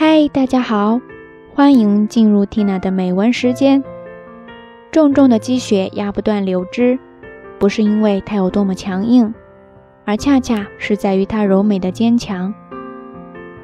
[0.00, 1.00] 嗨，大家好，
[1.52, 3.82] 欢迎进入 Tina 的美文时间。
[4.92, 6.96] 重重的积雪压不断柳枝，
[7.58, 9.34] 不是因为它有多么强硬，
[10.04, 12.54] 而恰恰是在于它柔美的坚强。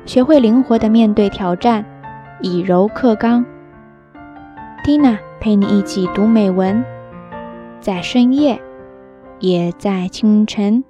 [0.06, 1.84] 学会灵活的面对挑战，
[2.40, 3.46] 以柔克刚。
[4.84, 6.84] Tina 陪你一起读美文，
[7.80, 8.60] 在深夜，
[9.38, 10.82] 也在清晨。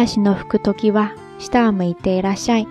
[0.00, 2.66] 嵐の吹くときは下を向いていらっしゃい。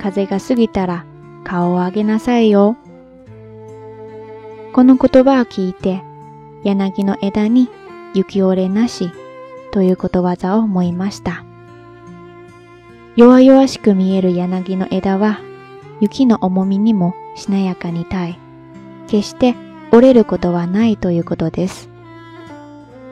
[0.00, 1.04] 風が過ぎたら
[1.44, 2.76] 顔を上げなさいよ。
[4.72, 6.02] この言葉を聞いて
[6.64, 7.68] 柳の枝に
[8.14, 9.10] 雪折れなし
[9.72, 11.44] ということわざを思いました。
[13.14, 14.34] 弱々しく見える。
[14.34, 15.38] 柳の枝は
[16.00, 18.36] 雪の重みにもしなやかに耐え、
[19.06, 19.54] 決して
[19.92, 20.24] 折れる。
[20.24, 21.90] ことはないということです。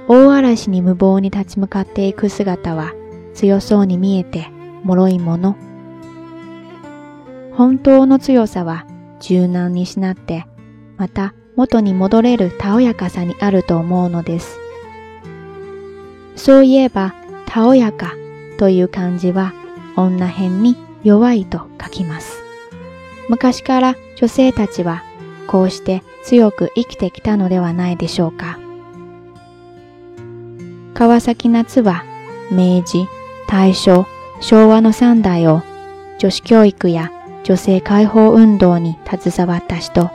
[0.08, 2.94] 大嵐に無謀に立ち向かっていく姿は
[3.34, 4.48] 強そうに見えて
[4.84, 5.56] 脆いもの。
[7.52, 8.86] 本当の強さは
[9.20, 10.46] 柔軟にしなって、
[10.96, 14.58] また元に戻れるたおやかさにあると思うのです。
[16.36, 17.14] そういえば、
[17.46, 18.14] たおやか
[18.58, 19.52] という漢字は
[19.96, 22.42] 女編に弱いと書きます。
[23.28, 25.02] 昔から女性たちは
[25.46, 28.58] こうして強く生きてきたのではないでしょうか。
[30.94, 32.04] 川崎夏は
[32.50, 33.06] 明治、
[33.50, 34.06] 大正、
[34.40, 35.62] 昭和の三代を
[36.20, 37.10] 女子教育や
[37.42, 40.08] 女性解放運動に携わった人。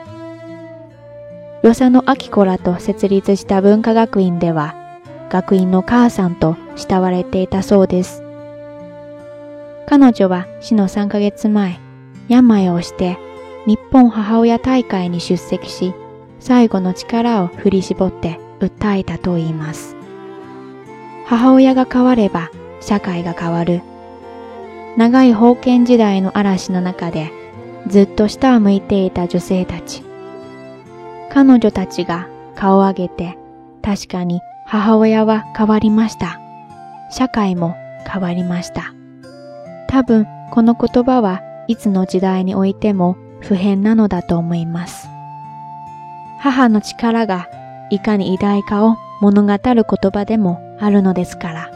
[1.61, 4.73] 与謝野明子らと設立した文化学院では
[5.29, 8.23] 学院の母さんと慕われていたそうです。
[9.85, 11.77] 彼女は死の3ヶ月前、
[12.29, 13.17] 病をして
[13.67, 15.93] 日本母親大会に出席し、
[16.39, 19.97] 最後の力を振り絞って訴えたと言います。
[21.25, 22.49] 母親が変われば
[22.85, 23.81] 社会が変わる。
[24.95, 27.31] 長い封建時代の嵐の中で
[27.87, 30.03] ずっと下を向いていた女性たち。
[31.31, 33.37] 彼女たちが顔を上げて
[33.81, 36.39] 確かに母親は変わりました。
[37.11, 37.75] 社会も
[38.07, 38.93] 変わりました。
[39.87, 45.07] 多分この言葉はいつの時代においても普遍なのだと思います。
[46.39, 47.49] 母の力が
[47.89, 51.74] いかに偉大かを物語る言葉でもあるのですから。